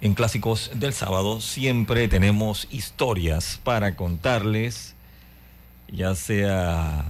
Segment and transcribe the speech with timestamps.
[0.00, 4.94] En Clásicos del Sábado siempre tenemos historias para contarles,
[5.88, 7.04] ya sea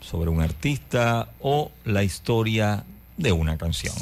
[0.00, 2.84] sobre un artista o la historia
[3.16, 3.94] de una canción.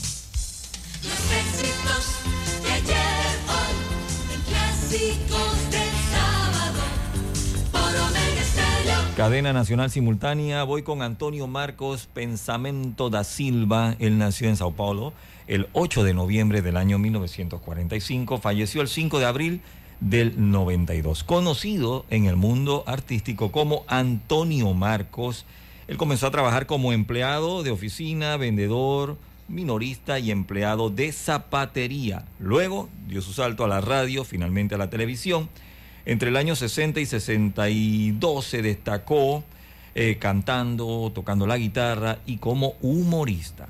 [9.29, 15.13] Cadena Nacional Simultánea, voy con Antonio Marcos Pensamento da Silva, él nació en Sao Paulo
[15.47, 19.61] el 8 de noviembre del año 1945, falleció el 5 de abril
[20.01, 25.45] del 92, conocido en el mundo artístico como Antonio Marcos.
[25.89, 32.25] Él comenzó a trabajar como empleado de oficina, vendedor, minorista y empleado de zapatería.
[32.39, 35.51] Luego dio su salto a la radio, finalmente a la televisión
[36.07, 39.45] entre el año 60 y 62 se destacó
[39.95, 43.69] eh, cantando, tocando la guitarra y como humorista.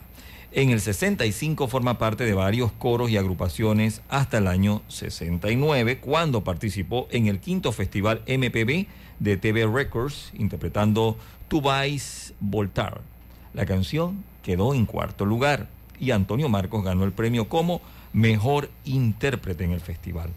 [0.51, 6.43] En el 65 forma parte de varios coros y agrupaciones hasta el año 69, cuando
[6.43, 8.87] participó en el quinto festival MPB
[9.19, 11.17] de TV Records, interpretando
[11.49, 13.03] Tu Vais Voltar.
[13.53, 15.69] La canción quedó en cuarto lugar
[16.01, 17.81] y Antonio Marcos ganó el premio como
[18.13, 20.31] mejor intérprete en el festival.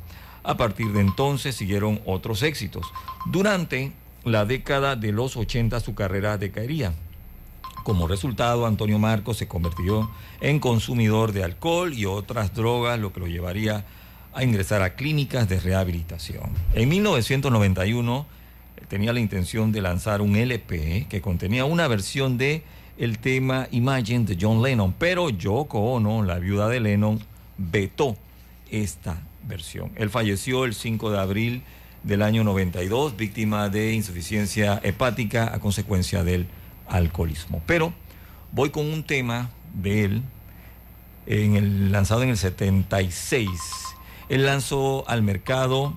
[0.43, 2.91] A partir de entonces siguieron otros éxitos.
[3.27, 3.91] Durante
[4.23, 6.93] la década de los 80 su carrera decaería.
[7.83, 13.19] Como resultado, Antonio Marcos se convirtió en consumidor de alcohol y otras drogas, lo que
[13.19, 13.85] lo llevaría
[14.33, 16.51] a ingresar a clínicas de rehabilitación.
[16.73, 18.25] En 1991
[18.87, 22.63] tenía la intención de lanzar un LP que contenía una versión de
[22.97, 27.19] el tema Imagine de John Lennon, pero Yoko Ono, la viuda de Lennon,
[27.57, 28.15] vetó
[28.69, 29.21] esta
[29.95, 31.63] Él falleció el 5 de abril
[32.03, 36.47] del año 92, víctima de insuficiencia hepática a consecuencia del
[36.87, 37.61] alcoholismo.
[37.65, 37.93] Pero
[38.51, 40.23] voy con un tema de él,
[41.25, 43.49] en el, lanzado en el 76.
[44.29, 45.93] Él lanzó al mercado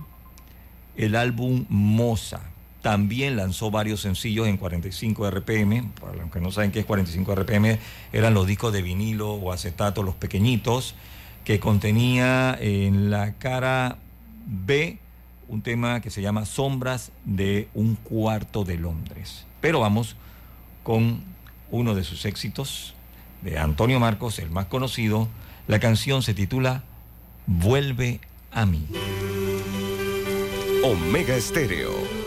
[0.97, 2.41] el álbum Moza.
[2.83, 5.91] También lanzó varios sencillos en 45 RPM.
[6.01, 7.79] Para los que no saben qué es 45 RPM,
[8.13, 10.95] eran los discos de vinilo o acetato, los pequeñitos
[11.45, 13.99] que contenía en la cara
[14.47, 14.99] B
[15.49, 19.47] un tema que se llama Sombras de un cuarto de Londres.
[19.61, 20.17] Pero vamos
[20.83, 21.23] con
[21.71, 22.95] uno de sus éxitos
[23.43, 25.29] de Antonio Marcos, el más conocido.
[25.67, 26.83] La canción se titula
[27.47, 28.87] Vuelve a mí.
[30.83, 32.24] Omega Estéreo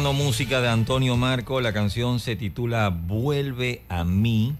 [0.00, 4.54] Música de Antonio Marco, la canción se titula Vuelve a mí,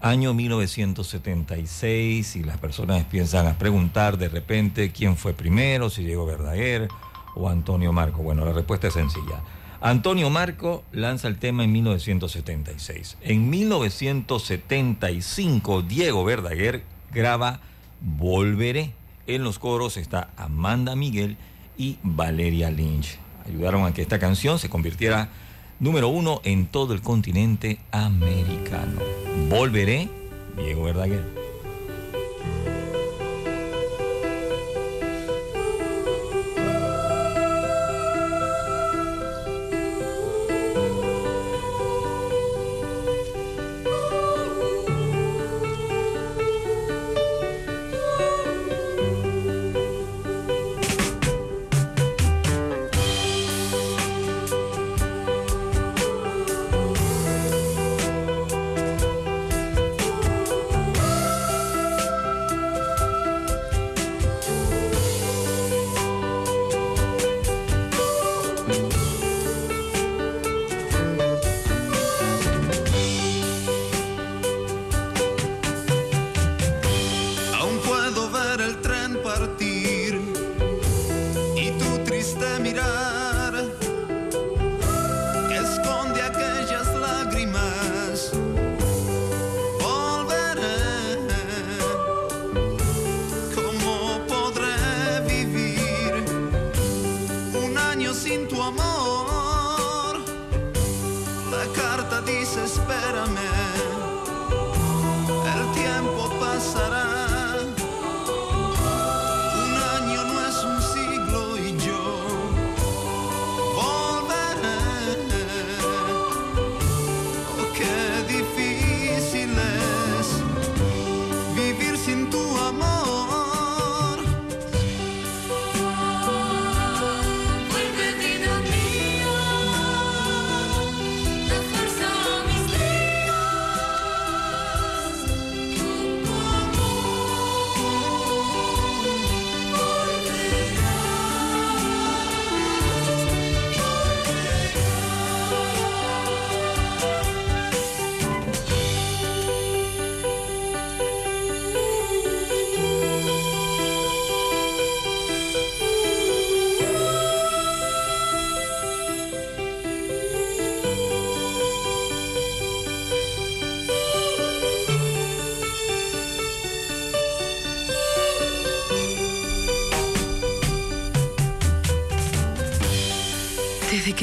[0.00, 6.24] año 1976, y las personas piensan a preguntar de repente quién fue primero, si Diego
[6.24, 6.86] Verdaguer
[7.34, 8.22] o Antonio Marco.
[8.22, 9.40] Bueno, la respuesta es sencilla.
[9.80, 13.18] Antonio Marco lanza el tema en 1976.
[13.22, 17.58] En 1975, Diego Verdaguer graba
[18.00, 18.92] Volveré.
[19.26, 21.36] En los coros está Amanda Miguel
[21.76, 25.28] y Valeria Lynch ayudaron a que esta canción se convirtiera
[25.78, 29.00] número uno en todo el continente americano.
[29.48, 30.08] Volveré,
[30.56, 31.45] Diego Verdaguer.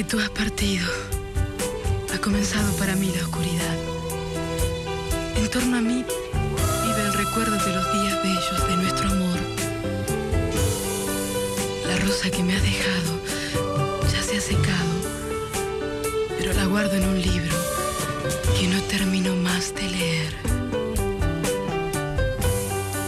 [0.08, 0.88] Tú has partido,
[2.14, 3.78] ha comenzado para mí la oscuridad.
[5.36, 6.04] En torno a mí
[6.86, 9.40] vive el recuerdo de los días bellos de nuestro amor.
[11.88, 13.20] La rosa que me has dejado
[14.12, 14.94] ya se ha secado,
[16.38, 17.56] pero la guardo en un libro
[18.60, 20.34] que no termino más de leer.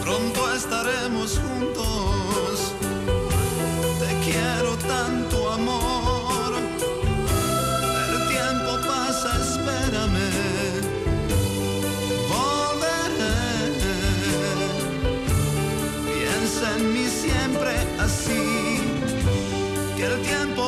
[0.04, 1.75] Pronto estaremos juntos.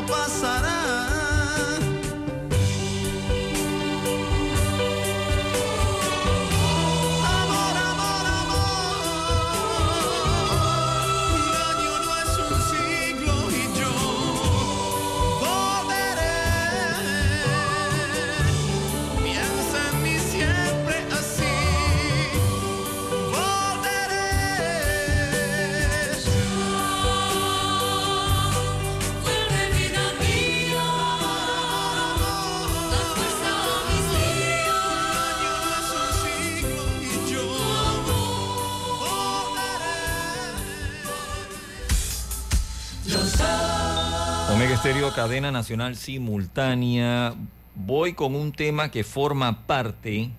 [0.07, 0.66] El
[44.77, 47.33] Estéreo Cadena Nacional Simultánea.
[47.73, 50.29] Voy con un tema que forma parte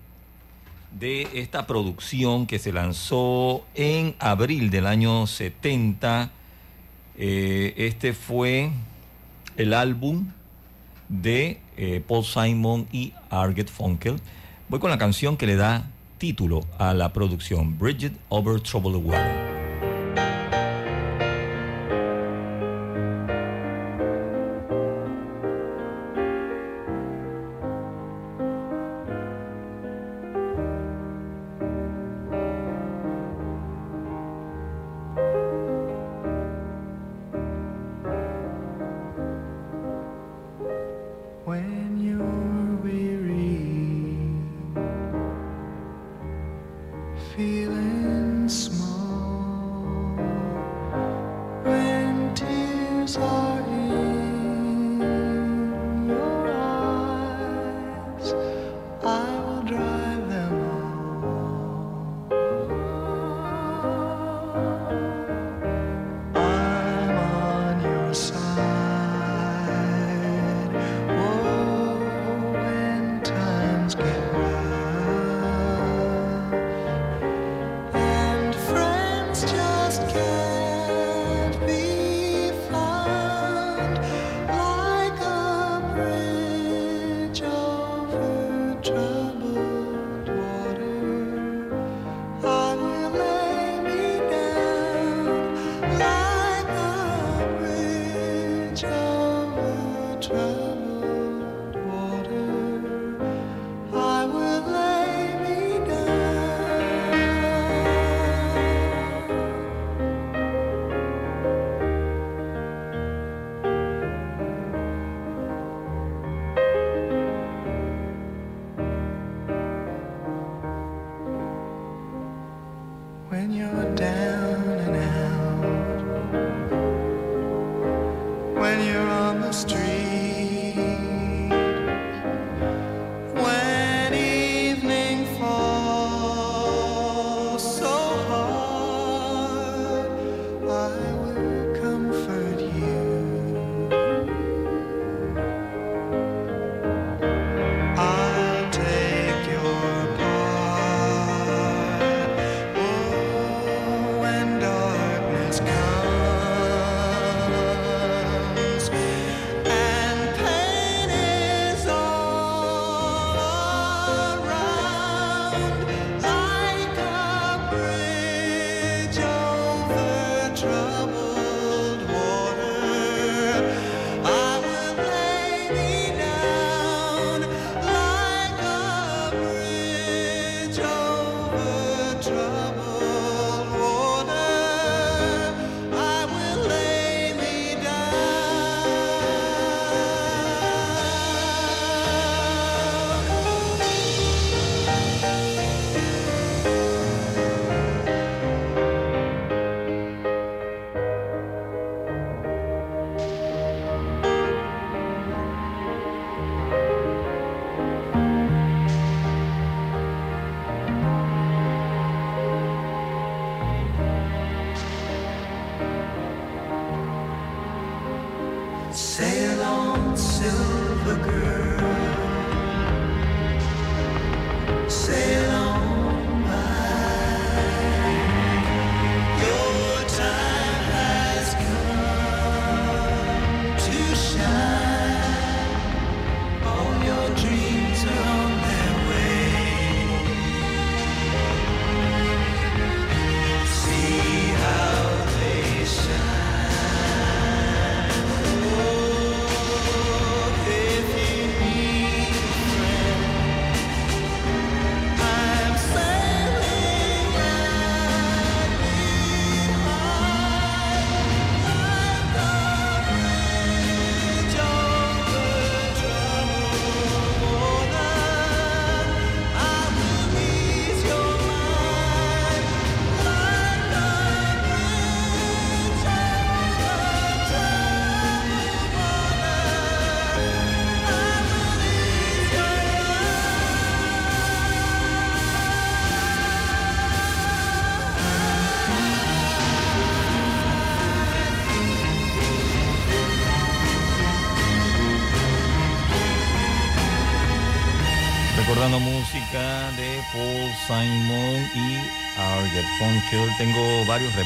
[0.97, 6.31] de esta producción que se lanzó en abril del año 70.
[7.17, 8.71] Eh, este fue
[9.57, 10.27] el álbum
[11.09, 14.21] de eh, Paul Simon y Arget Funkel.
[14.69, 15.85] Voy con la canción que le da
[16.17, 19.48] título a la producción, Bridget Over Troubled Water.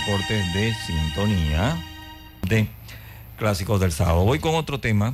[0.06, 1.82] De sintonía
[2.42, 2.68] de
[3.38, 4.26] clásicos del sábado.
[4.26, 5.14] Voy con otro tema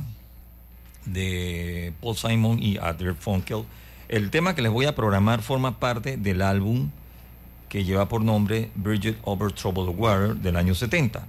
[1.06, 3.62] de Paul Simon y Arget Funkel.
[4.08, 6.90] El tema que les voy a programar forma parte del álbum
[7.68, 11.24] que lleva por nombre Bridget Over Troubled Water del año 70.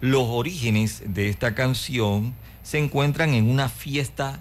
[0.00, 4.40] Los orígenes de esta canción se encuentran en una fiesta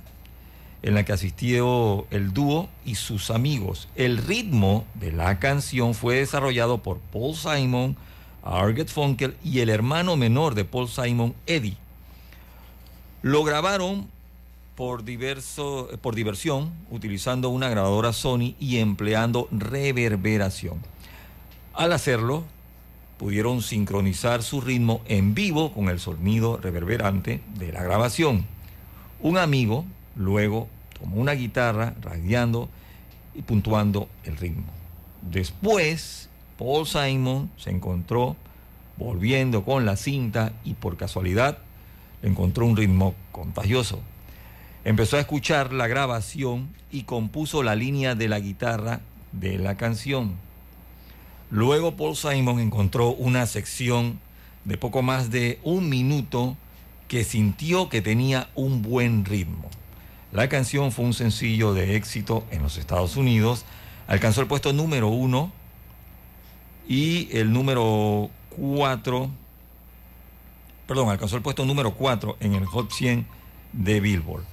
[0.82, 3.88] en la que asistió el dúo y sus amigos.
[3.96, 7.96] El ritmo de la canción fue desarrollado por Paul Simon,
[8.44, 11.78] Arget Funkel y el hermano menor de Paul Simon, Eddie.
[13.22, 14.08] Lo grabaron
[14.76, 20.80] por, diverso, por diversión, utilizando una grabadora Sony y empleando reverberación.
[21.74, 22.44] Al hacerlo,
[23.18, 28.46] pudieron sincronizar su ritmo en vivo con el sonido reverberante de la grabación.
[29.22, 29.86] Un amigo
[30.16, 30.68] luego
[31.00, 32.70] tomó una guitarra radiando
[33.34, 34.66] y puntuando el ritmo.
[35.22, 38.36] Después, Paul Simon se encontró
[38.98, 41.58] volviendo con la cinta y por casualidad
[42.22, 44.00] encontró un ritmo contagioso.
[44.86, 50.34] Empezó a escuchar la grabación y compuso la línea de la guitarra de la canción.
[51.50, 54.20] Luego Paul Simon encontró una sección
[54.66, 56.56] de poco más de un minuto
[57.08, 59.70] que sintió que tenía un buen ritmo.
[60.32, 63.66] La canción fue un sencillo de éxito en los Estados Unidos,
[64.08, 65.52] alcanzó el puesto número uno
[66.88, 69.30] y el número cuatro,
[70.88, 73.26] perdón, alcanzó el puesto número cuatro en el Hot 100
[73.72, 74.44] de Billboard.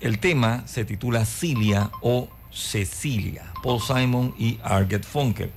[0.00, 5.50] El tema se titula Cilia o Cecilia, Paul Simon y Arget Funkel.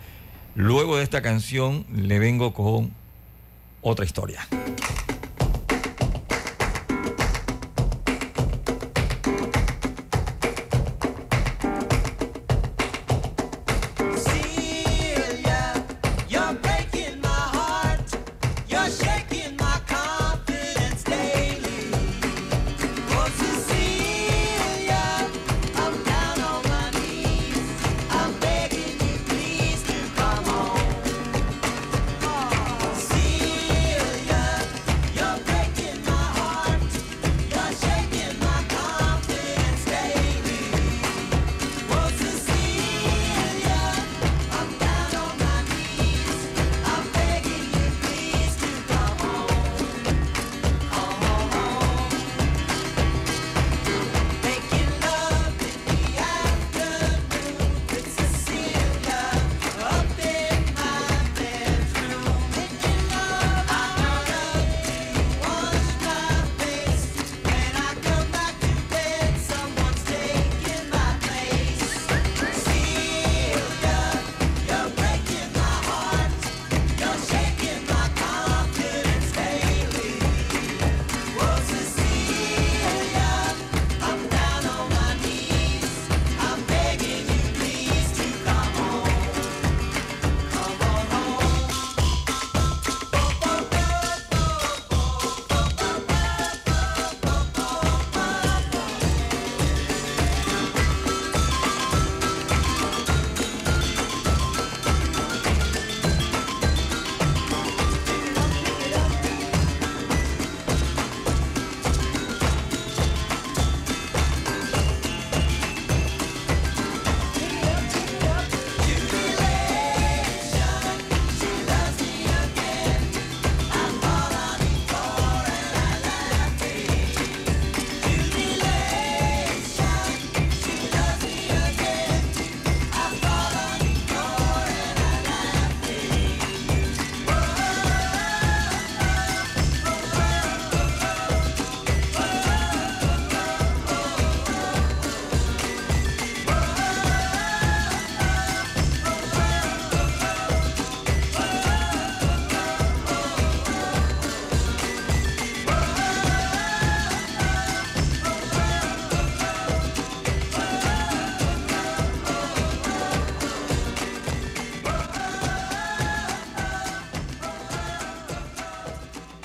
[0.55, 2.91] Luego de esta canción le vengo con
[3.81, 4.47] otra historia.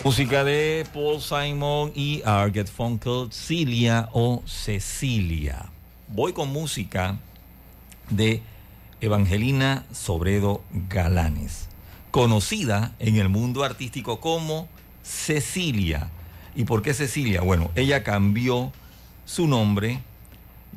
[0.04, 5.70] Música de Paul Simon y Arget Funkel, Cilia o Cecilia.
[6.08, 7.16] Voy con música
[8.10, 8.42] de
[9.00, 11.70] Evangelina Sobredo Galanes,
[12.10, 14.68] conocida en el mundo artístico como
[15.02, 16.10] Cecilia.
[16.54, 17.40] ¿Y por qué Cecilia?
[17.40, 18.72] Bueno, ella cambió
[19.24, 20.00] su nombre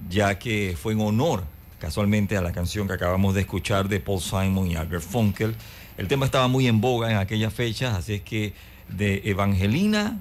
[0.10, 1.44] ya que fue en honor
[1.80, 5.54] casualmente a la canción que acabamos de escuchar de Paul Simon y Albert Funkel.
[5.98, 8.54] El tema estaba muy en boga en aquellas fechas, así es que
[8.90, 10.20] de Evangelina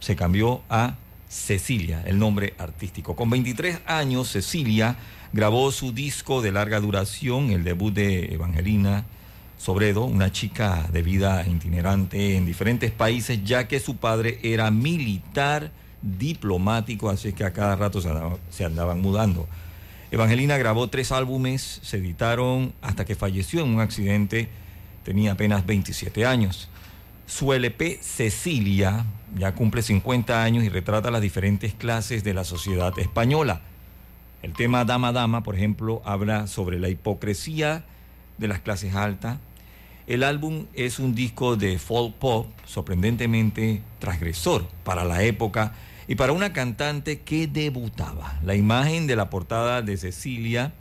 [0.00, 0.96] se cambió a
[1.28, 3.14] Cecilia, el nombre artístico.
[3.14, 4.96] Con 23 años, Cecilia
[5.32, 9.04] grabó su disco de larga duración, el debut de Evangelina
[9.60, 15.70] Sobredo, una chica de vida itinerante en diferentes países, ya que su padre era militar
[16.00, 19.46] diplomático, así que a cada rato se andaban, mudando.
[20.10, 24.48] Evangelina grabó tres álbumes, se editaron hasta que falleció en un accidente,
[25.04, 26.70] tenía apenas 27 años.
[27.30, 32.98] Su LP Cecilia ya cumple 50 años y retrata las diferentes clases de la sociedad
[32.98, 33.60] española.
[34.42, 37.84] El tema Dama Dama, por ejemplo, habla sobre la hipocresía
[38.36, 39.38] de las clases altas.
[40.08, 45.72] El álbum es un disco de folk pop sorprendentemente transgresor para la época
[46.08, 48.40] y para una cantante que debutaba.
[48.42, 50.72] La imagen de la portada de Cecilia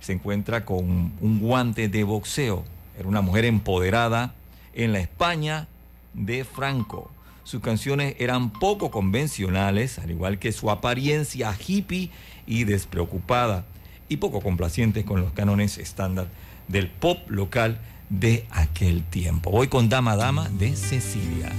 [0.00, 2.64] se encuentra con un guante de boxeo.
[2.98, 4.34] Era una mujer empoderada
[4.74, 5.68] en la España
[6.16, 7.10] de Franco.
[7.44, 12.10] Sus canciones eran poco convencionales, al igual que su apariencia hippie
[12.46, 13.64] y despreocupada,
[14.08, 16.26] y poco complacientes con los cánones estándar
[16.66, 19.50] del pop local de aquel tiempo.
[19.50, 21.52] Voy con Dama Dama de Cecilia.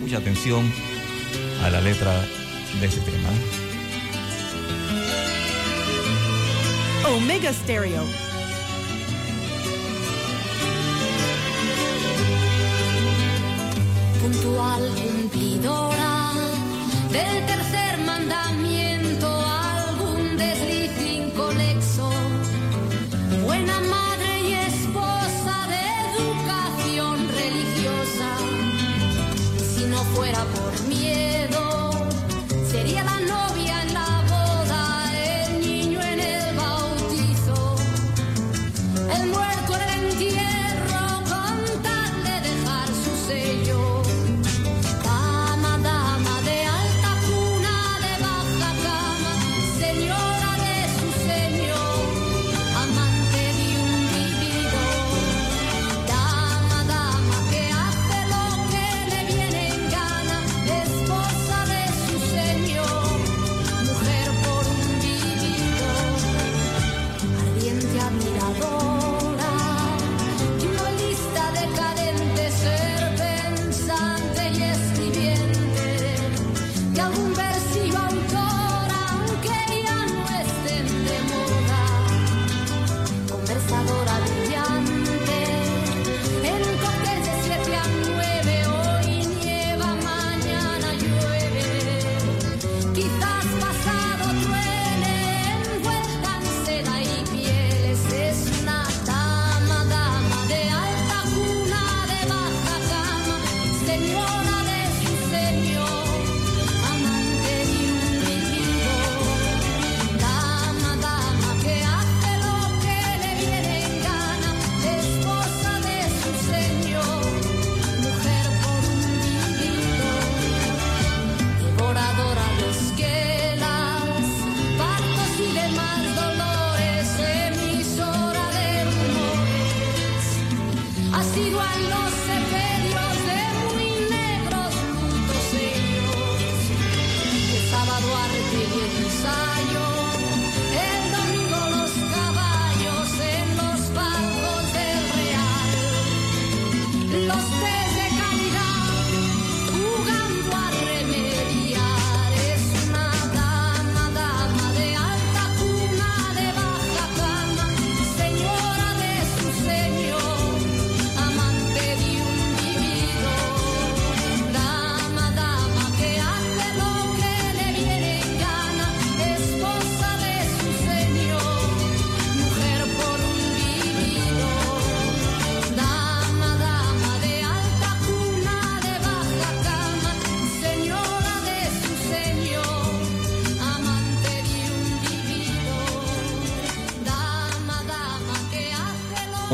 [0.00, 0.70] Mucha atención
[1.62, 2.12] a la letra
[2.80, 3.28] de este tema.
[7.08, 8.29] Omega Stereo.
[14.20, 16.32] Puntual cumplidora
[17.10, 22.10] del tercer mandamiento, algún desliz inconexo.
[23.42, 28.28] Buena madre y esposa de educación religiosa.
[29.74, 31.49] Si no fuera por miedo,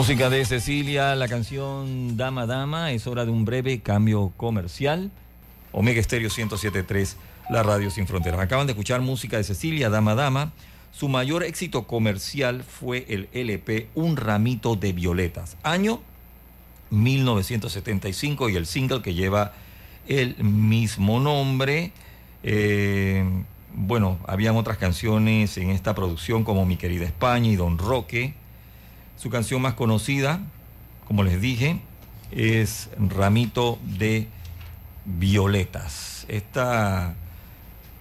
[0.07, 5.11] Música de Cecilia, la canción Dama Dama, es hora de un breve cambio comercial.
[5.73, 7.17] Omega Estéreo 1073,
[7.51, 8.39] la radio sin fronteras.
[8.39, 10.53] Acaban de escuchar música de Cecilia, Dama Dama.
[10.93, 16.01] Su mayor éxito comercial fue el LP Un ramito de violetas, año
[16.91, 19.55] 1975 y el single que lleva
[20.07, 21.91] el mismo nombre.
[22.45, 23.25] eh,
[23.75, 28.35] bueno, habían otras canciones en esta producción como Mi querida España y Don Roque.
[29.17, 30.41] Su canción más conocida,
[31.09, 31.81] como les dije,
[32.31, 34.29] es Ramito de
[35.07, 36.27] Violetas.
[36.29, 37.15] Esta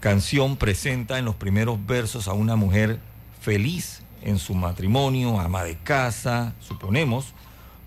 [0.02, 3.00] canción presenta en los primeros versos a una mujer
[3.40, 7.34] feliz en su matrimonio, ama de casa, suponemos,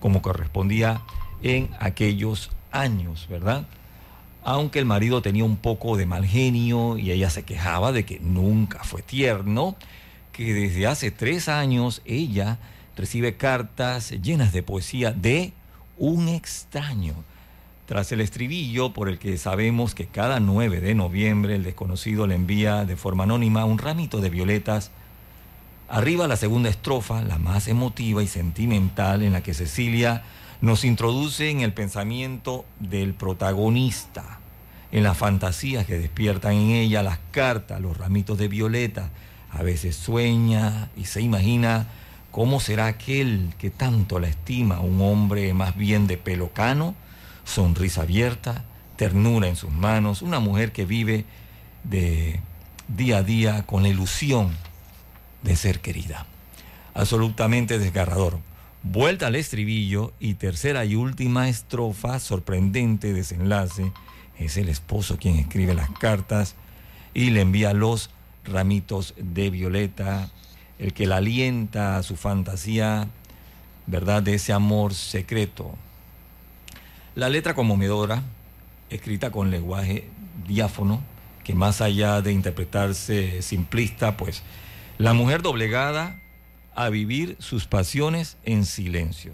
[0.00, 1.02] como correspondía
[1.42, 3.66] en aquellos años, ¿verdad?
[4.42, 8.20] Aunque el marido tenía un poco de mal genio y ella se quejaba de que
[8.20, 9.76] nunca fue tierno,
[10.32, 12.58] que desde hace tres años ella
[12.98, 15.52] recibe cartas llenas de poesía de
[15.96, 17.14] un extraño.
[17.86, 22.34] Tras el estribillo por el que sabemos que cada 9 de noviembre el desconocido le
[22.34, 24.90] envía de forma anónima un ramito de violetas,
[25.88, 30.24] arriba la segunda estrofa, la más emotiva y sentimental, en la que Cecilia
[30.60, 34.40] nos introduce en el pensamiento del protagonista,
[34.90, 39.10] en las fantasías que despiertan en ella las cartas, los ramitos de violeta.
[39.50, 41.86] A veces sueña y se imagina
[42.30, 46.94] cómo será aquel que tanto la estima, un hombre más bien de pelo cano,
[47.44, 48.64] sonrisa abierta,
[48.96, 51.24] ternura en sus manos, una mujer que vive
[51.84, 52.40] de
[52.88, 54.50] día a día con la ilusión
[55.42, 56.26] de ser querida.
[56.94, 58.38] Absolutamente desgarrador.
[58.82, 63.92] Vuelta al estribillo y tercera y última estrofa, sorprendente desenlace.
[64.38, 66.54] Es el esposo quien escribe las cartas
[67.14, 68.10] y le envía los
[68.44, 70.30] ramitos de violeta,
[70.78, 73.08] el que la alienta a su fantasía,
[73.86, 74.22] ¿verdad?
[74.22, 75.74] De ese amor secreto.
[77.14, 78.22] La letra conmovedora,
[78.90, 80.08] escrita con lenguaje
[80.46, 81.02] diáfono,
[81.44, 84.42] que más allá de interpretarse simplista, pues
[84.98, 86.20] la mujer doblegada
[86.74, 89.32] a vivir sus pasiones en silencio.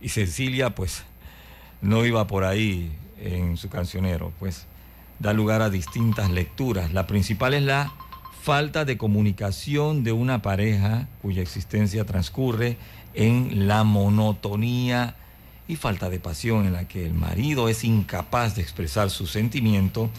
[0.00, 1.04] Y Cecilia, pues,
[1.80, 4.66] no iba por ahí en su cancionero, pues
[5.18, 6.92] da lugar a distintas lecturas.
[6.92, 7.92] La principal es la
[8.42, 12.76] falta de comunicación de una pareja cuya existencia transcurre
[13.14, 15.14] en la monotonía
[15.68, 20.10] y falta de pasión en la que el marido es incapaz de expresar su sentimiento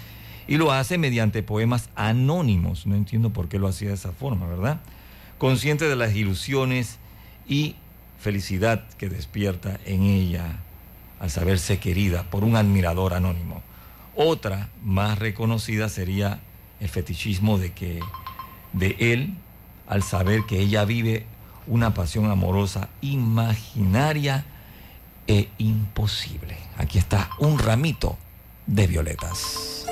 [0.47, 2.87] y lo hace mediante poemas anónimos.
[2.87, 4.79] No entiendo por qué lo hacía de esa forma, ¿verdad?
[5.37, 6.99] Consciente de las ilusiones
[7.45, 7.75] y
[8.21, 10.59] felicidad que despierta en ella
[11.19, 13.61] al saberse querida por un admirador anónimo.
[14.15, 16.39] Otra más reconocida sería
[16.83, 18.01] el fetichismo de que
[18.73, 19.33] de él
[19.87, 21.25] al saber que ella vive
[21.65, 24.43] una pasión amorosa imaginaria
[25.25, 26.57] e imposible.
[26.77, 28.17] Aquí está un ramito
[28.67, 29.85] de violetas.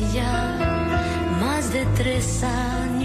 [0.00, 3.01] Ya más de tres años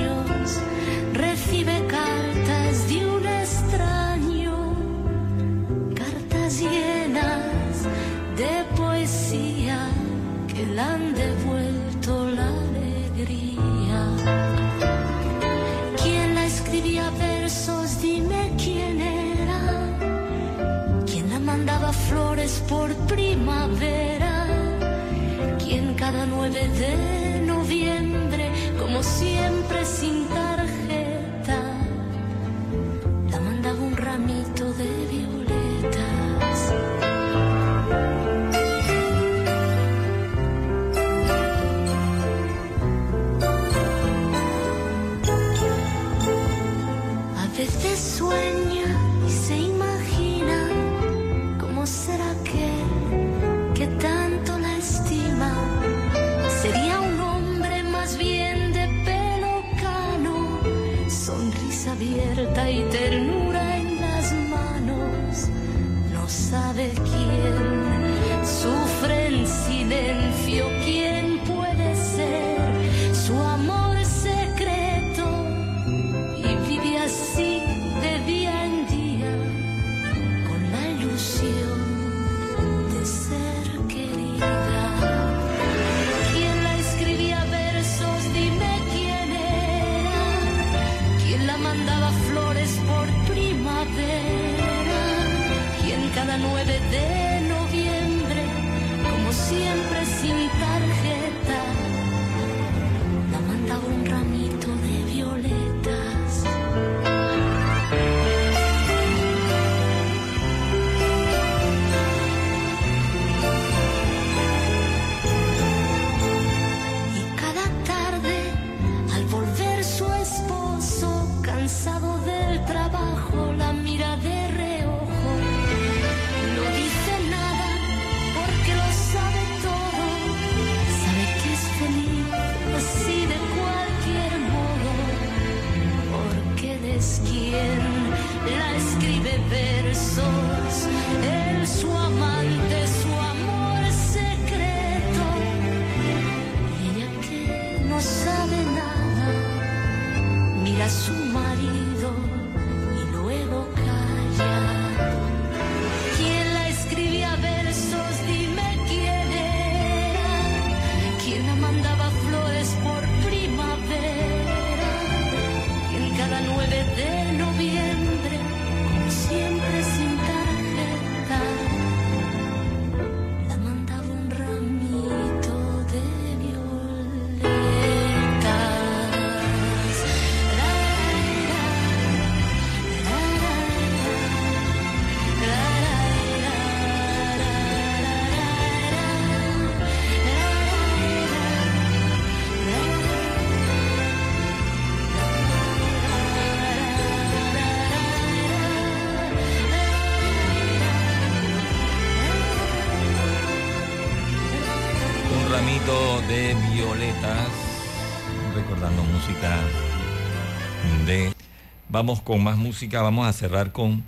[211.98, 214.04] Vamos con más música, vamos a cerrar con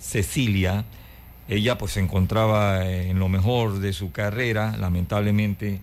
[0.00, 0.84] Cecilia.
[1.46, 5.78] Ella pues se encontraba en lo mejor de su carrera, lamentablemente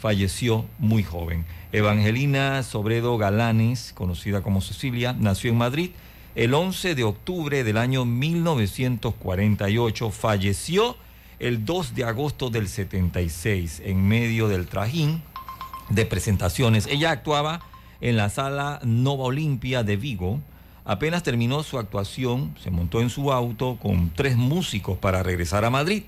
[0.00, 1.44] falleció muy joven.
[1.72, 5.90] Evangelina Sobredo Galanes, conocida como Cecilia, nació en Madrid
[6.36, 10.96] el 11 de octubre del año 1948, falleció
[11.38, 15.20] el 2 de agosto del 76 en medio del trajín
[15.90, 16.86] de presentaciones.
[16.86, 17.60] Ella actuaba
[18.00, 20.40] en la sala Nova Olimpia de Vigo.
[20.86, 25.70] Apenas terminó su actuación, se montó en su auto con tres músicos para regresar a
[25.70, 26.02] Madrid.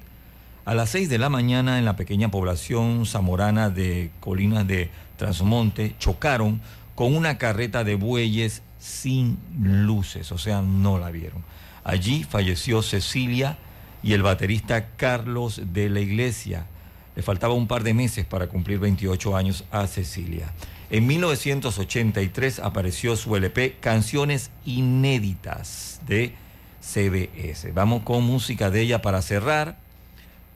[0.67, 5.95] A las 6 de la mañana en la pequeña población zamorana de Colinas de Transmonte
[5.99, 6.61] chocaron
[6.95, 11.43] con una carreta de bueyes sin luces, o sea, no la vieron.
[11.83, 13.57] Allí falleció Cecilia
[14.03, 16.67] y el baterista Carlos de la Iglesia.
[17.15, 20.53] Le faltaba un par de meses para cumplir 28 años a Cecilia.
[20.89, 26.33] En 1983 apareció su LP Canciones Inéditas de
[26.81, 27.73] CBS.
[27.73, 29.79] Vamos con música de ella para cerrar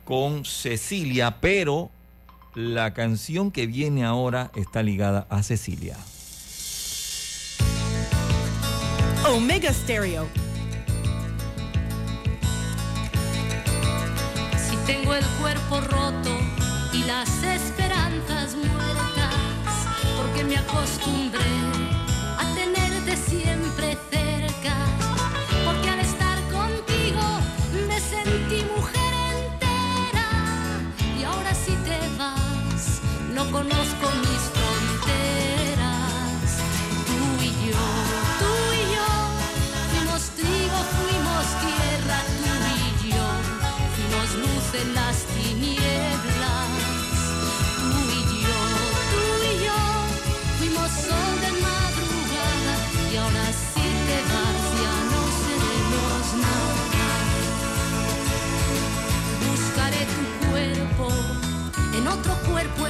[0.04, 1.90] con Cecilia, pero
[2.54, 5.96] la canción que viene ahora está ligada a Cecilia.
[9.28, 10.28] Omega Stereo.
[14.56, 16.30] Si tengo el cuerpo roto
[16.92, 19.19] y las esperanzas muertas,
[20.44, 21.40] me acostumbré
[22.38, 24.74] a tenerte siempre cerca,
[25.64, 27.20] porque al estar contigo
[27.86, 30.28] me sentí mujer entera.
[31.18, 33.00] Y ahora si te vas
[33.34, 34.29] no conozco mis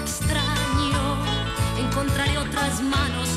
[0.00, 1.00] extraño.
[1.78, 3.29] Encontraré otras manos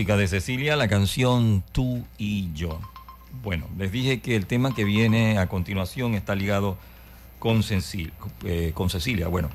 [0.00, 2.80] Música de Cecilia, la canción Tú y yo.
[3.42, 6.78] Bueno, les dije que el tema que viene a continuación está ligado
[7.38, 8.10] con, Cecil-
[8.46, 9.28] eh, con Cecilia.
[9.28, 9.50] Bueno,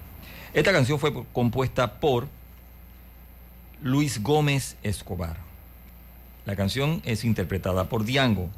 [0.53, 2.27] esta canción fue compuesta por
[3.81, 5.37] Luis Gómez Escobar.
[6.45, 8.51] La canción es interpretada por Diango.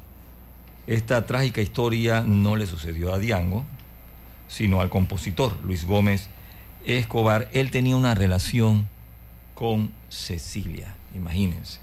[0.86, 3.64] Esta trágica historia no le sucedió a Diango,
[4.46, 6.28] sino al compositor Luis Gómez
[6.84, 7.48] Escobar.
[7.54, 8.86] Él tenía una relación
[9.54, 11.80] con Cecilia, imagínense.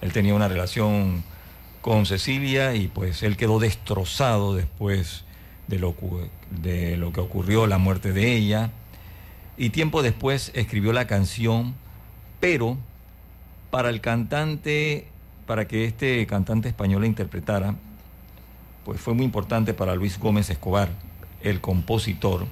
[0.00, 1.22] Él tenía una relación
[1.80, 5.24] con Cecilia y pues él quedó destrozado después
[5.66, 5.94] de lo,
[6.50, 8.70] de lo que ocurrió, la muerte de ella.
[9.56, 11.74] Y tiempo después escribió la canción,
[12.40, 12.78] pero
[13.70, 15.06] para el cantante,
[15.46, 17.76] para que este cantante español la interpretara,
[18.84, 20.88] pues fue muy importante para Luis Gómez Escobar,
[21.42, 22.46] el compositor,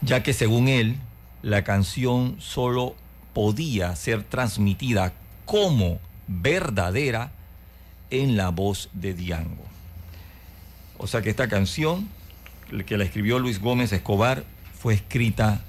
[0.00, 0.96] ya que según él,
[1.42, 2.94] la canción solo
[3.32, 5.12] podía ser transmitida
[5.44, 7.32] como verdadera
[8.10, 9.64] en la voz de Diango.
[10.98, 12.08] O sea que esta canción,
[12.86, 14.44] que la escribió Luis Gómez Escobar,
[14.78, 15.62] fue escrita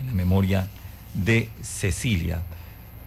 [0.00, 0.68] en la memoria
[1.14, 2.42] de Cecilia.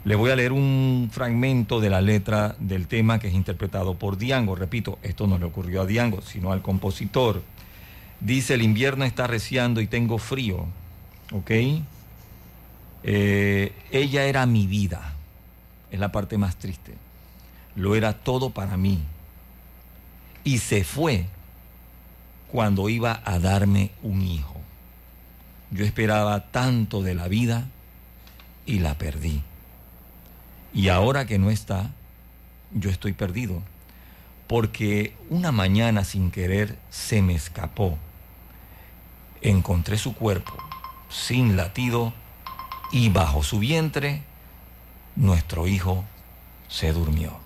[0.04, 4.18] Le voy a leer un fragmento de la letra del tema que es interpretado por
[4.18, 4.56] Diango.
[4.56, 7.44] Repito, esto no le ocurrió a Diango, sino al compositor.
[8.20, 10.66] Dice, el invierno está reciando y tengo frío.
[11.32, 11.52] ¿Ok?
[13.04, 15.14] Eh, ella era mi vida.
[15.92, 16.96] Es la parte más triste.
[17.76, 19.00] Lo era todo para mí.
[20.44, 21.26] Y se fue
[22.52, 24.56] cuando iba a darme un hijo.
[25.72, 27.68] Yo esperaba tanto de la vida
[28.66, 29.42] y la perdí.
[30.74, 31.92] Y ahora que no está,
[32.72, 33.62] yo estoy perdido.
[34.48, 37.98] Porque una mañana sin querer se me escapó.
[39.42, 40.54] Encontré su cuerpo
[41.10, 42.14] sin latido
[42.92, 44.22] y bajo su vientre
[45.16, 46.04] nuestro hijo
[46.68, 47.38] se durmió.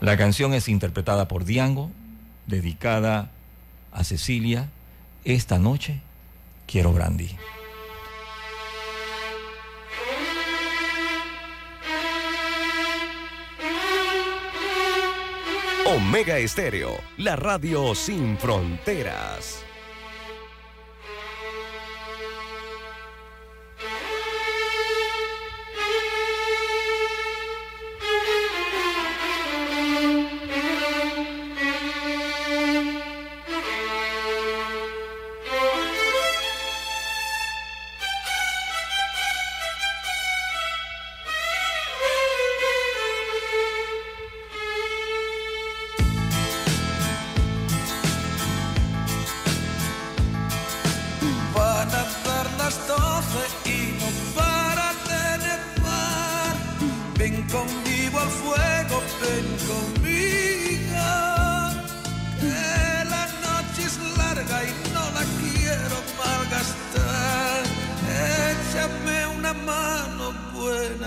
[0.00, 1.90] La canción es interpretada por Diango,
[2.46, 3.30] dedicada
[3.92, 4.68] a Cecilia.
[5.24, 6.00] Esta noche
[6.66, 7.36] quiero brandy.
[15.86, 19.65] Omega Estéreo, la radio sin fronteras.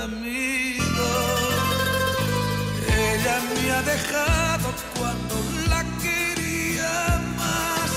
[0.04, 1.10] Amigo.
[2.88, 5.36] Ella me ha dejado cuando
[5.68, 7.92] la quería más.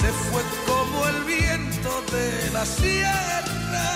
[0.00, 3.90] Se fue como el viento de la sierra.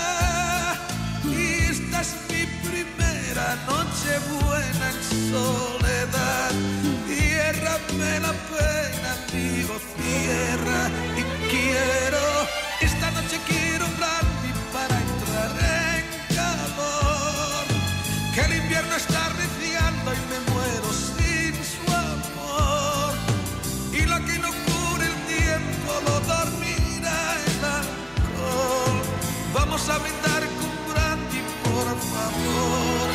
[1.24, 4.98] Y esta es mi primera noche buena en
[5.32, 6.50] soledad.
[7.06, 10.90] Ciérrame la pena, amigo, cierra.
[11.16, 12.22] Y quiero,
[12.80, 13.96] esta noche quiero un
[18.34, 23.14] Que el invierno está reciando y me muero sin su amor.
[23.92, 29.02] Y lo que no cure el tiempo lo dormirá el alcohol.
[29.54, 33.13] Vamos a brindar con brandy, por favor,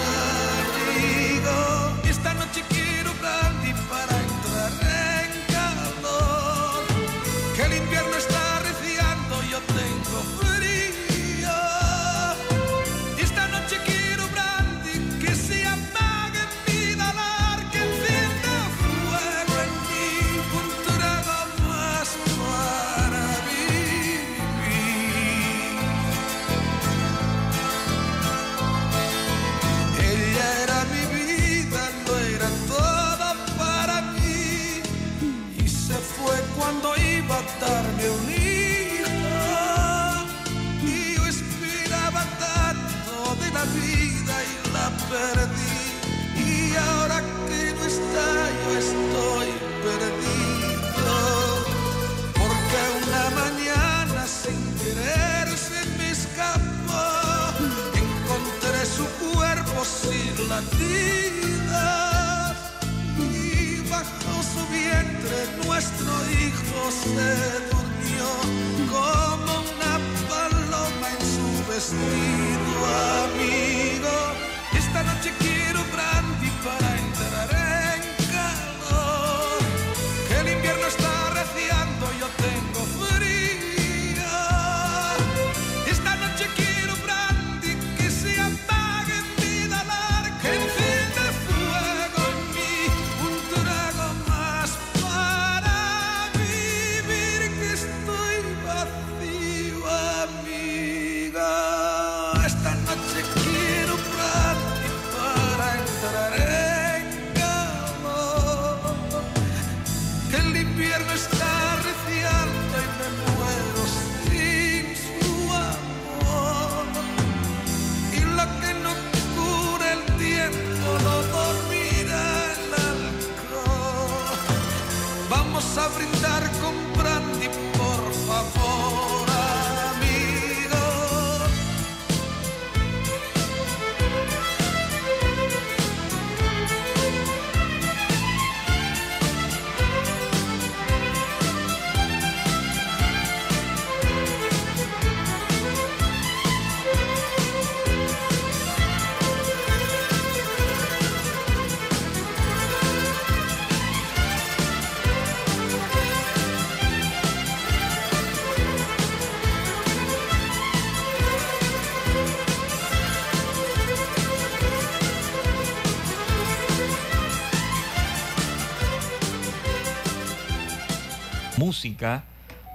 [63.18, 65.38] y bajo su vientre
[66.92, 67.30] se
[67.72, 68.30] durmió
[68.90, 69.94] como una
[70.28, 72.78] paloma en su vestido
[73.24, 74.16] amigo.
[74.74, 77.50] Esta noche quiero brandy para entrar
[77.96, 78.02] en
[78.34, 79.62] calor.
[80.28, 82.69] Que el invierno está reciando, yo tengo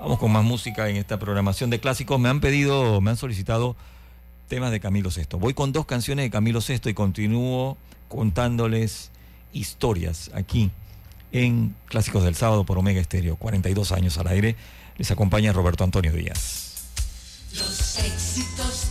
[0.01, 2.21] Vamos con más música en esta programación de clásicos.
[2.21, 3.75] Me han pedido, me han solicitado
[4.49, 5.39] temas de Camilo VI.
[5.39, 9.11] Voy con dos canciones de Camilo VI y continúo contándoles
[9.53, 10.71] historias aquí
[11.33, 13.37] en Clásicos del Sábado por Omega Estéreo.
[13.37, 14.57] 42 años al aire.
[14.99, 16.75] Les acompaña Roberto Antonio Díaz.
[17.55, 18.84] Los éxitos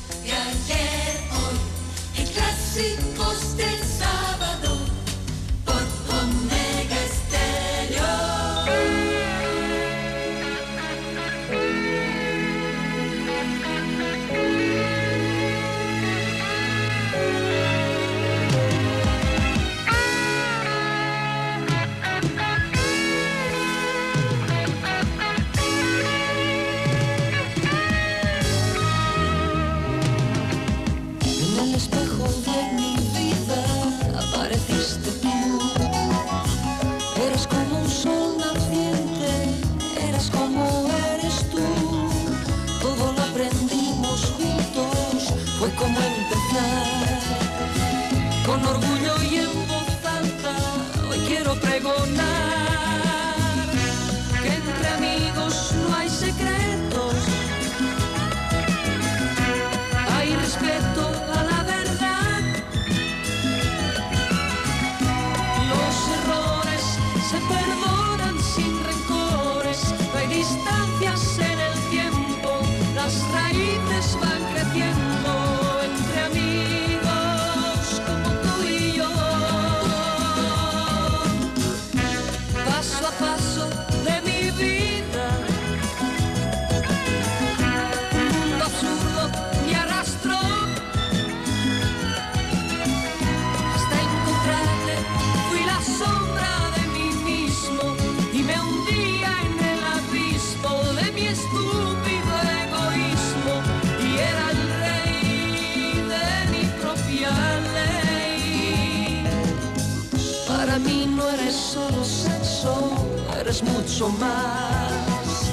[114.03, 115.51] mucho más.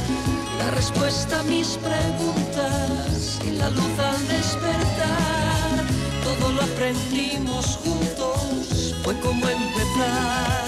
[0.59, 5.87] La respuesta a mis preguntas y la luz al despertar.
[6.25, 10.65] Todo lo aprendimos juntos, fue como empezar.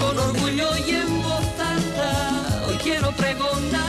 [0.00, 3.80] Con orgullo y en voz alta, hoy quiero pregonar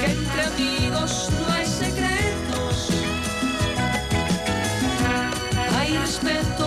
[0.00, 2.88] que entre amigos no hay secretos.
[5.78, 6.57] Hay respeto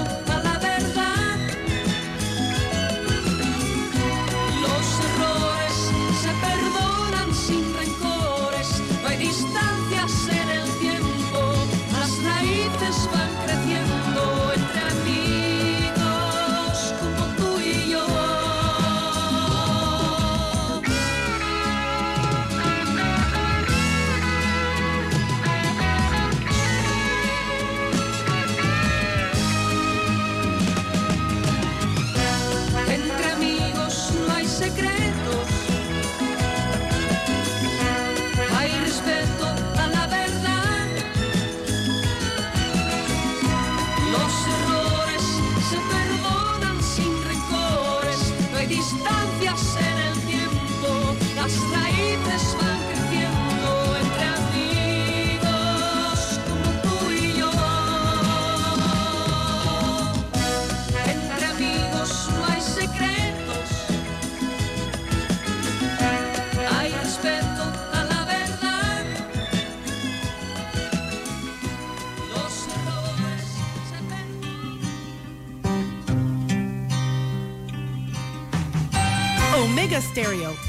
[79.94, 80.61] A stereo.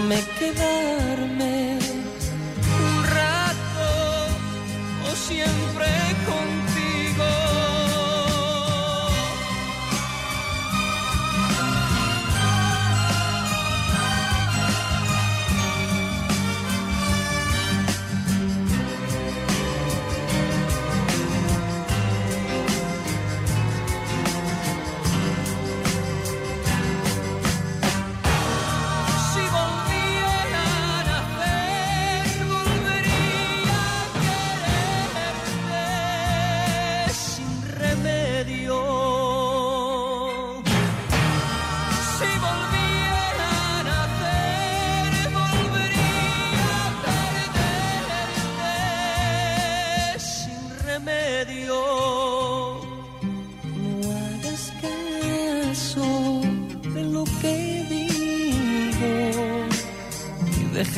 [0.00, 0.27] make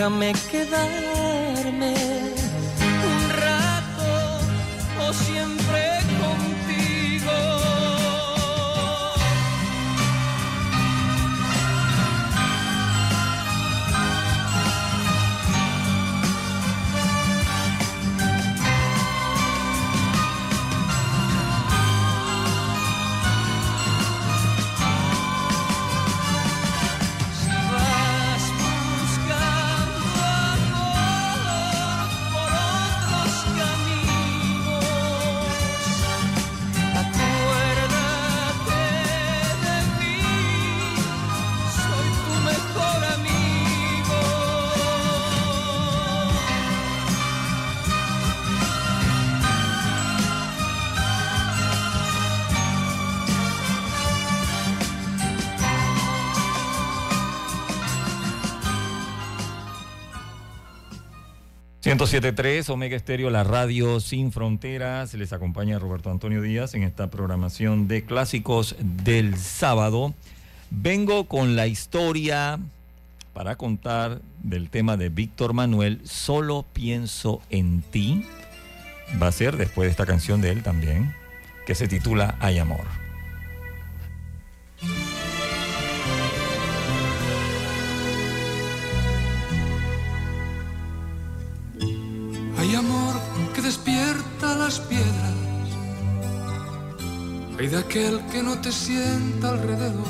[0.01, 1.10] déjame quedar.
[61.91, 65.12] 1073 Omega Estéreo, la radio sin fronteras.
[65.14, 70.14] Les acompaña Roberto Antonio Díaz en esta programación de clásicos del sábado.
[70.70, 72.61] Vengo con la historia
[73.32, 78.24] para contar del tema de Víctor Manuel, Solo pienso en ti.
[79.20, 81.12] Va a ser después de esta canción de él también,
[81.66, 83.10] que se titula Hay amor.
[97.71, 100.07] De aquel que no te sienta alrededor.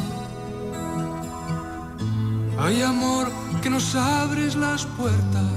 [2.58, 3.30] Hay amor
[3.62, 5.50] que nos abres las puertas.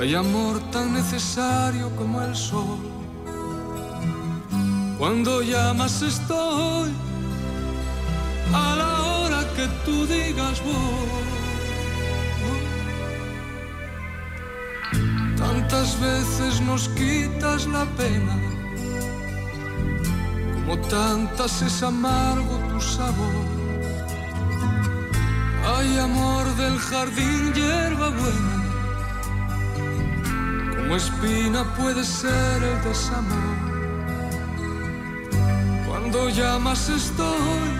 [0.00, 2.78] Hay amor tan necesario como el sol.
[4.98, 6.90] Cuando llamas estoy
[8.52, 11.28] a la hora que tú digas voy.
[15.36, 18.36] Tantas veces nos quitas la pena,
[20.68, 23.46] como tantas es amargo tu sabor.
[25.64, 28.54] Hay amor del jardín, hierba buena,
[30.76, 33.56] como espina puede ser el desamor.
[35.86, 37.70] Cuando llamas estoy,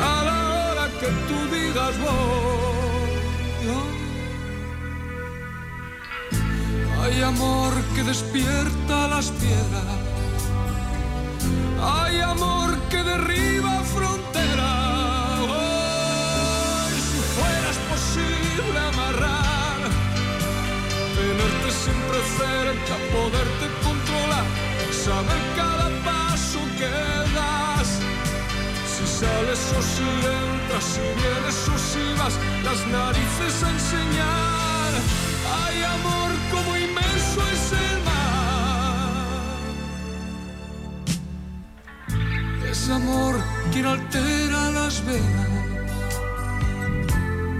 [0.00, 0.38] a la
[0.70, 2.46] hora que tú digas voy.
[7.02, 9.95] Hay amor que despierta las piedras.
[11.88, 15.38] Hay amor que derriba fronteras.
[15.48, 19.78] Oh, si fueras posible amarrar,
[21.14, 24.46] tenerte siempre cerca, poderte controlar,
[24.90, 26.90] saber cada paso que
[27.36, 27.88] das.
[28.92, 30.08] Si sales o si
[30.42, 32.34] entras, si vienes o si vas,
[32.64, 34.92] las narices a enseñar.
[35.54, 36.76] Hay amor como
[42.86, 43.34] Es amor
[43.72, 45.48] quien altera las venas,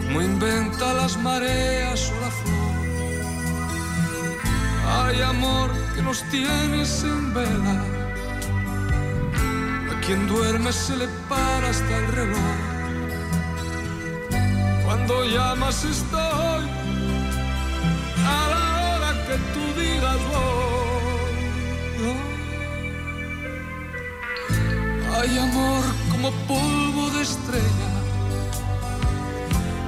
[0.05, 2.77] como inventa las mareas o la flor.
[4.89, 7.83] Hay amor que nos tienes en vela,
[9.91, 12.57] a quien duerme se le para hasta el reloj.
[14.85, 16.68] Cuando llamas estoy
[18.35, 18.64] a la
[18.95, 20.66] hora que tú digas voy.
[25.18, 27.90] Hay amor como polvo de estrella.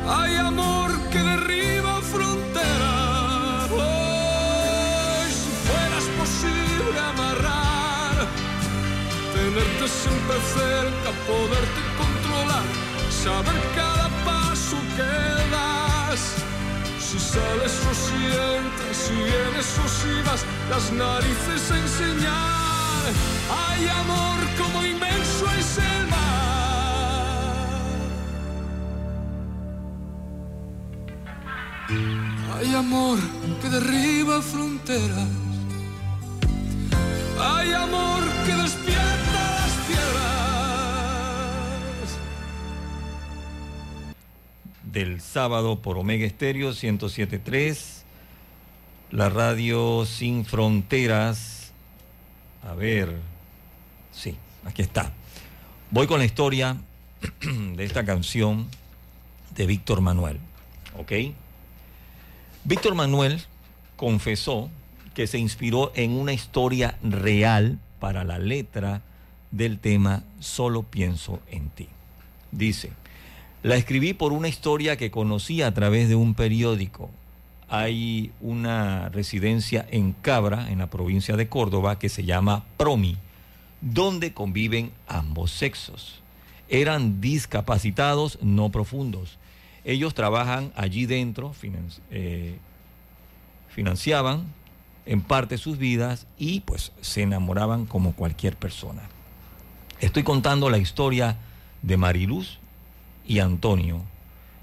[0.09, 3.71] Hay amor que derriba fronteras.
[3.71, 8.27] Oh, si fueras posible amarrar,
[9.35, 12.67] tenerte siempre cerca, poderte controlar,
[13.23, 15.13] saber cada paso que
[15.55, 16.21] das.
[16.99, 18.19] Si sales o si
[19.05, 22.68] si vienes o si vas, las narices enseñar.
[23.51, 26.19] Hay amor como inmenso es el mar.
[32.57, 33.19] Hay amor
[33.63, 35.29] que derriba fronteras.
[37.41, 40.49] Hay amor que despierta las piedras.
[44.93, 48.05] del sábado por Omega Estéreo 1073,
[49.11, 51.58] la radio sin fronteras.
[52.69, 53.17] A ver,
[54.13, 55.11] sí, aquí está.
[55.91, 56.77] Voy con la historia
[57.41, 58.67] de esta canción
[59.57, 60.39] de Víctor Manuel,
[60.99, 61.13] ¿ok?
[62.65, 63.41] Víctor Manuel
[63.97, 64.69] confesó
[65.15, 69.01] que se inspiró en una historia real para la letra
[69.51, 71.89] del tema Solo pienso en ti.
[72.53, 72.91] Dice,
[73.63, 77.09] la escribí por una historia que conocí a través de un periódico.
[77.69, 83.17] Hay una residencia en Cabra, en la provincia de Córdoba, que se llama Promi,
[83.81, 86.23] donde conviven ambos sexos.
[86.69, 89.39] Eran discapacitados no profundos.
[89.85, 91.55] Ellos trabajan allí dentro,
[92.11, 92.59] eh,
[93.69, 94.45] financiaban
[95.07, 99.03] en parte sus vidas y pues se enamoraban como cualquier persona.
[100.01, 101.37] Estoy contando la historia
[101.83, 102.59] de Mariluz
[103.27, 104.03] y Antonio.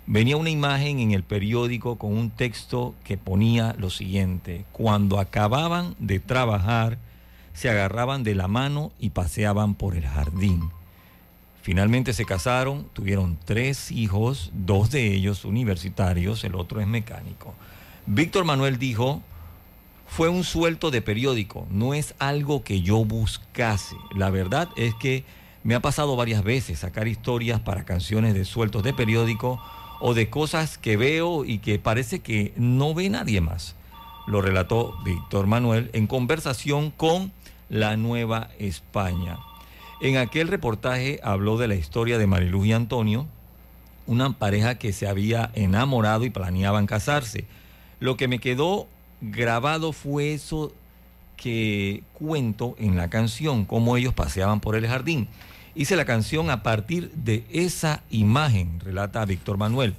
[0.07, 5.95] Venía una imagen en el periódico con un texto que ponía lo siguiente, cuando acababan
[5.97, 6.99] de trabajar,
[7.55, 10.69] se agarraban de la mano y paseaban por el jardín.
[11.63, 17.55] Finalmente se casaron, tuvieron tres hijos, dos de ellos universitarios, el otro es mecánico.
[18.05, 19.23] Víctor Manuel dijo,
[20.07, 23.95] fue un suelto de periódico, no es algo que yo buscase.
[24.15, 25.23] La verdad es que
[25.63, 29.59] me ha pasado varias veces sacar historias para canciones de sueltos de periódico
[29.99, 33.75] o de cosas que veo y que parece que no ve nadie más.
[34.27, 37.31] Lo relató Víctor Manuel en conversación con
[37.69, 39.37] La Nueva España.
[40.01, 43.27] En aquel reportaje habló de la historia de Mariluz y Antonio
[44.07, 47.45] una pareja que se había enamorado y planeaban casarse.
[47.99, 48.87] Lo que me quedó
[49.21, 50.73] grabado fue eso
[51.37, 55.27] que cuento en la canción, cómo ellos paseaban por el jardín.
[55.77, 59.93] Hice la canción a partir de esa imagen, relata Víctor Manuel.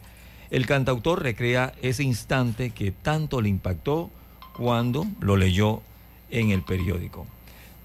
[0.51, 4.11] El cantautor recrea ese instante que tanto le impactó
[4.57, 5.83] cuando lo leyó
[6.31, 7.27] en el periódico.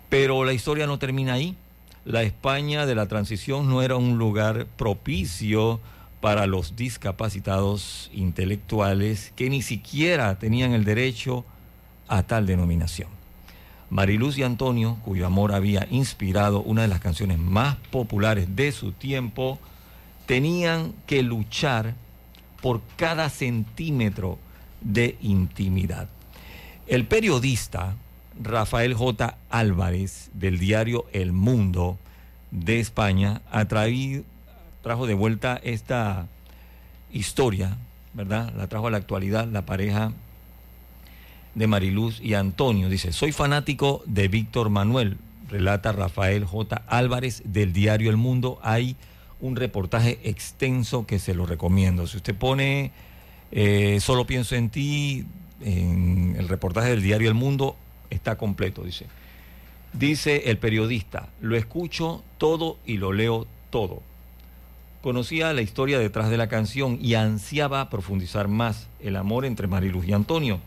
[0.07, 1.57] Pero la historia no termina ahí.
[2.05, 5.81] La España de la transición no era un lugar propicio
[6.21, 11.43] para los discapacitados intelectuales que ni siquiera tenían el derecho
[12.07, 13.20] a tal denominación.
[13.91, 18.93] Mariluz y Antonio, cuyo amor había inspirado una de las canciones más populares de su
[18.93, 19.59] tiempo,
[20.25, 21.93] tenían que luchar
[22.61, 24.39] por cada centímetro
[24.79, 26.07] de intimidad.
[26.87, 27.95] El periodista
[28.41, 29.37] Rafael J.
[29.49, 31.99] Álvarez del diario El Mundo
[32.51, 33.41] de España
[34.81, 36.27] trajo de vuelta esta
[37.11, 37.75] historia,
[38.13, 38.53] ¿verdad?
[38.55, 40.13] La trajo a la actualidad la pareja
[41.55, 42.89] de Mariluz y Antonio.
[42.89, 45.17] Dice, soy fanático de Víctor Manuel,
[45.49, 46.83] relata Rafael J.
[46.87, 48.59] Álvarez del diario El Mundo.
[48.63, 48.95] Hay
[49.39, 52.07] un reportaje extenso que se lo recomiendo.
[52.07, 52.91] Si usted pone
[53.51, 55.25] eh, Solo pienso en ti,
[55.59, 57.75] en el reportaje del diario El Mundo,
[58.09, 59.07] está completo, dice.
[59.93, 64.01] Dice el periodista, lo escucho todo y lo leo todo.
[65.01, 70.07] Conocía la historia detrás de la canción y ansiaba profundizar más el amor entre Mariluz
[70.07, 70.59] y Antonio,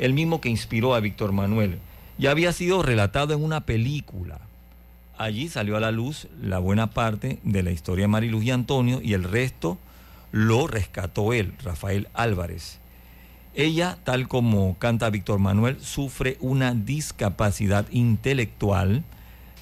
[0.00, 1.78] el mismo que inspiró a Víctor Manuel.
[2.18, 4.40] Ya había sido relatado en una película.
[5.18, 9.00] Allí salió a la luz la buena parte de la historia de Mariluz y Antonio
[9.02, 9.78] y el resto
[10.32, 12.78] lo rescató él, Rafael Álvarez.
[13.54, 19.04] Ella, tal como canta Víctor Manuel, sufre una discapacidad intelectual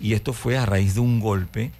[0.00, 1.72] y esto fue a raíz de un golpe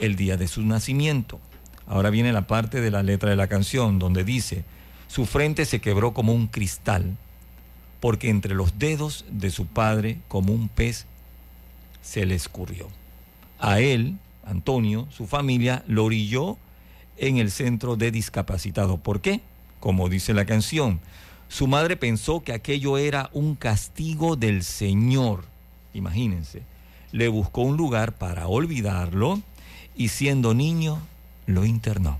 [0.00, 1.40] el día de su nacimiento.
[1.88, 4.62] Ahora viene la parte de la letra de la canción donde dice,
[5.08, 7.16] su frente se quebró como un cristal,
[8.00, 11.06] porque entre los dedos de su padre, como un pez,
[12.02, 12.88] se le escurrió.
[13.58, 16.56] A él, Antonio, su familia, lo orilló
[17.16, 19.00] en el centro de discapacitados.
[19.00, 19.40] ¿Por qué?
[19.80, 21.00] Como dice la canción,
[21.48, 25.44] su madre pensó que aquello era un castigo del Señor.
[25.94, 26.62] Imagínense.
[27.10, 29.40] Le buscó un lugar para olvidarlo
[29.96, 31.00] y siendo niño
[31.46, 32.18] lo internó.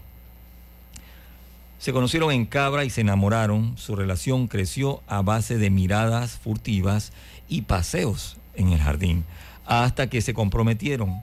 [1.78, 3.78] Se conocieron en Cabra y se enamoraron.
[3.78, 7.12] Su relación creció a base de miradas furtivas
[7.48, 9.24] y paseos en el jardín,
[9.64, 11.22] hasta que se comprometieron.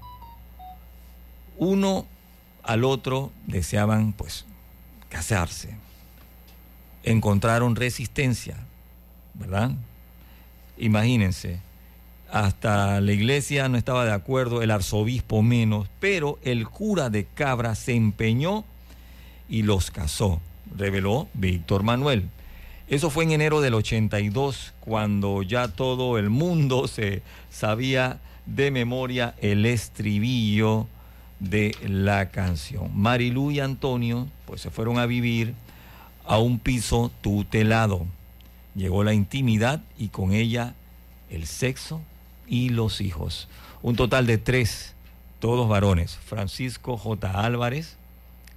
[1.57, 2.05] Uno
[2.63, 4.45] al otro deseaban pues
[5.09, 5.77] casarse
[7.05, 8.57] encontraron resistencia,
[9.35, 9.71] ¿verdad?
[10.77, 11.59] Imagínense,
[12.31, 17.75] hasta la iglesia no estaba de acuerdo, el arzobispo menos, pero el cura de Cabra
[17.75, 18.65] se empeñó
[19.49, 20.41] y los casó,
[20.75, 22.29] reveló Víctor Manuel.
[22.87, 29.35] Eso fue en enero del 82, cuando ya todo el mundo se sabía de memoria
[29.41, 30.87] el estribillo
[31.39, 32.91] de la canción.
[32.93, 35.55] Marilú y Antonio pues se fueron a vivir
[36.25, 38.05] a un piso tutelado.
[38.75, 40.75] Llegó la intimidad y con ella
[41.29, 42.01] el sexo
[42.47, 43.47] y los hijos.
[43.81, 44.95] Un total de tres,
[45.39, 46.15] todos varones.
[46.15, 47.31] Francisco J.
[47.31, 47.97] Álvarez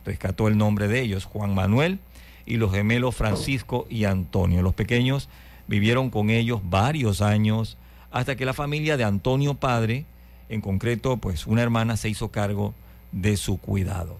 [0.08, 1.98] rescató el nombre de ellos, Juan Manuel
[2.46, 4.62] y los gemelos Francisco y Antonio.
[4.62, 5.28] Los pequeños
[5.66, 7.76] vivieron con ellos varios años
[8.10, 10.06] hasta que la familia de Antonio Padre,
[10.48, 12.74] en concreto, pues una hermana se hizo cargo
[13.12, 14.16] de su cuidado.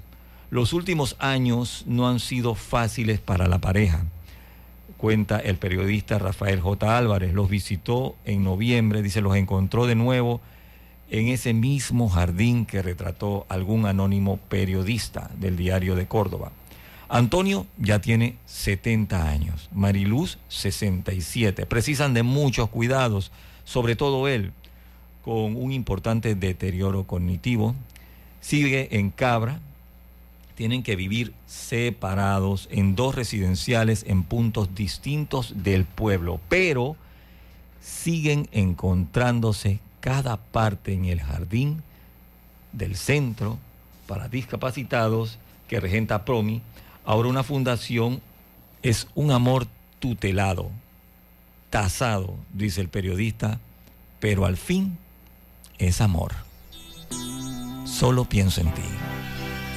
[0.50, 4.04] Los últimos años no han sido fáciles para la pareja,
[4.98, 6.98] cuenta el periodista Rafael J.
[6.98, 7.32] Álvarez.
[7.32, 10.42] Los visitó en noviembre, dice, los encontró de nuevo
[11.10, 16.52] en ese mismo jardín que retrató algún anónimo periodista del diario de Córdoba.
[17.08, 21.64] Antonio ya tiene 70 años, Mariluz 67.
[21.64, 23.32] Precisan de muchos cuidados,
[23.64, 24.52] sobre todo él,
[25.24, 27.74] con un importante deterioro cognitivo.
[28.42, 29.60] Sigue en Cabra,
[30.54, 36.96] tienen que vivir separados en dos residenciales en puntos distintos del pueblo, pero
[37.80, 41.82] siguen encontrándose cada parte en el jardín
[42.72, 43.58] del centro
[44.06, 45.38] para discapacitados
[45.68, 46.62] que regenta Promi.
[47.04, 48.22] Ahora una fundación
[48.82, 49.66] es un amor
[49.98, 50.70] tutelado,
[51.68, 53.60] tasado, dice el periodista,
[54.18, 54.96] pero al fin
[55.76, 56.32] es amor.
[57.84, 58.82] Solo pienso en ti.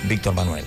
[0.08, 0.64] Víctor Manuel.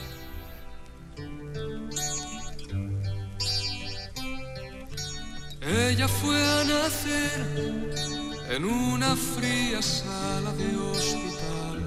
[5.62, 8.13] Ella fue a nacer
[8.50, 11.78] en una fría sala de hospital.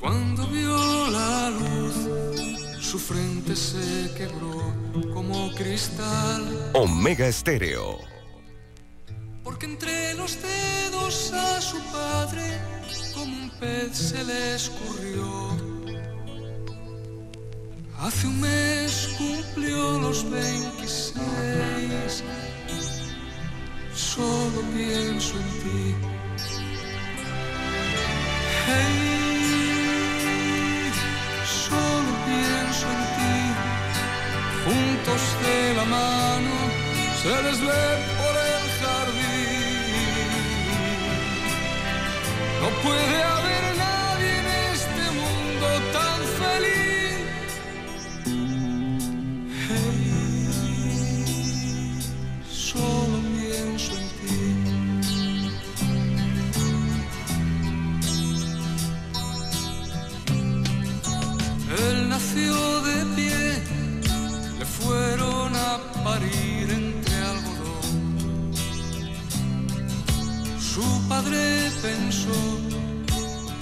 [0.00, 1.94] Cuando vio la luz,
[2.80, 4.74] su frente se quebró
[5.14, 6.70] como cristal.
[6.74, 7.98] Omega Estéreo.
[9.44, 12.60] Porque entre los dedos a su padre,
[13.14, 15.56] como un pez se le escurrió.
[18.00, 22.22] Hace un mes cumplió los 26.
[23.98, 25.94] Solo pienso en ti.
[28.68, 30.12] Hey,
[31.44, 33.38] solo pienso en ti.
[34.64, 36.54] Juntos de la mano
[37.20, 37.86] se les ve
[38.18, 39.88] por el jardín.
[42.62, 43.17] No puede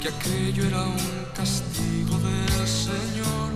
[0.07, 3.51] que aquello era un castigo del Señor.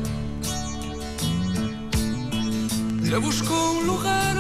[3.04, 4.31] Le buscó un lugar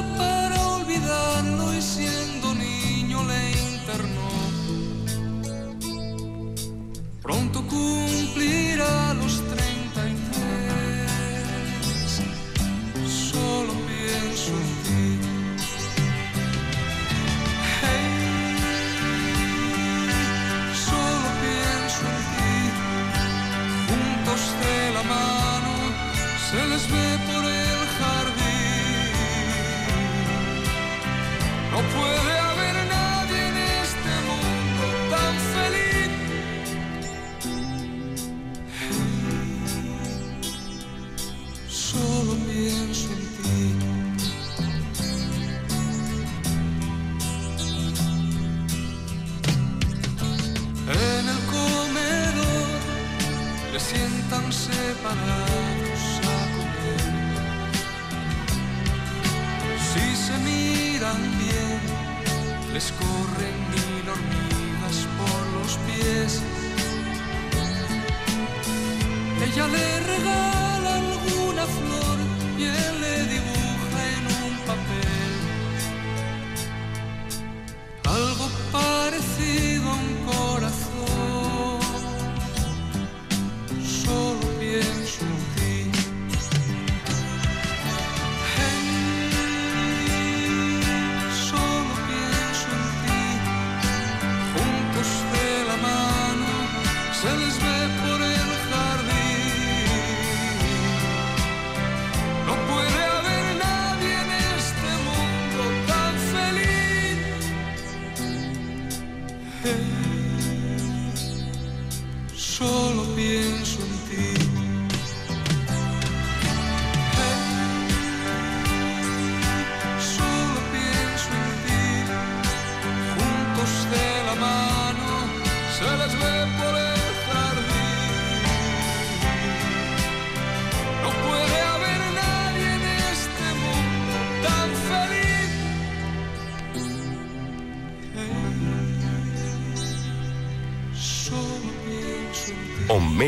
[69.54, 70.61] Ella le regala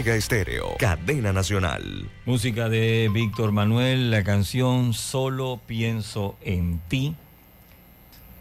[0.04, 0.76] Omega Estéreo.
[0.80, 2.10] Cadena Nacional.
[2.26, 7.16] Música de Víctor Manuel, la canción Solo pienso en ti.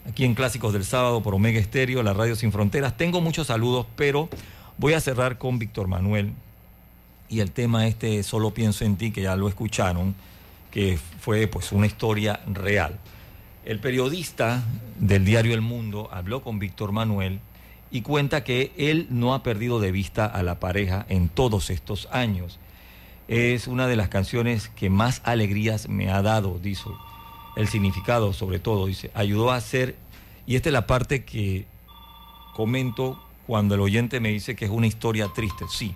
[0.09, 2.97] Aquí en Clásicos del Sábado por Omega Estéreo, la radio sin fronteras.
[2.97, 4.29] Tengo muchos saludos, pero
[4.77, 6.33] voy a cerrar con Víctor Manuel
[7.29, 10.17] y el tema este Solo pienso en ti, que ya lo escucharon,
[10.73, 12.99] que fue pues una historia real.
[13.65, 14.65] El periodista
[14.99, 17.39] del diario El Mundo habló con Víctor Manuel
[17.93, 22.09] y cuenta que él no ha perdido de vista a la pareja en todos estos
[22.11, 22.59] años.
[23.29, 26.89] Es una de las canciones que más alegrías me ha dado, dice.
[27.55, 29.95] El significado, sobre todo, dice, ayudó a hacer,
[30.47, 31.67] y esta es la parte que
[32.55, 35.67] comento cuando el oyente me dice que es una historia triste.
[35.69, 35.95] Sí,